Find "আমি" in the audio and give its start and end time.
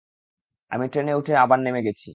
0.71-0.85